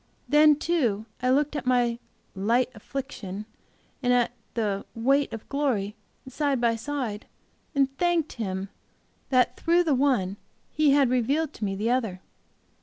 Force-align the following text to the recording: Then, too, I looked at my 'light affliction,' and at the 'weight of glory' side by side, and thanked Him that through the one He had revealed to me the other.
Then, 0.27 0.55
too, 0.55 1.05
I 1.21 1.29
looked 1.29 1.55
at 1.55 1.67
my 1.67 1.99
'light 2.33 2.71
affliction,' 2.73 3.45
and 4.01 4.11
at 4.11 4.31
the 4.55 4.83
'weight 4.95 5.31
of 5.31 5.47
glory' 5.47 5.95
side 6.27 6.59
by 6.59 6.75
side, 6.75 7.27
and 7.75 7.95
thanked 7.99 8.31
Him 8.33 8.69
that 9.29 9.57
through 9.57 9.83
the 9.83 9.93
one 9.93 10.37
He 10.71 10.89
had 10.93 11.11
revealed 11.11 11.53
to 11.53 11.65
me 11.65 11.75
the 11.75 11.91
other. 11.91 12.19